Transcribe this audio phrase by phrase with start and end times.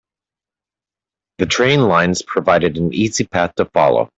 [1.37, 4.09] The train lines provided an easy path to follow.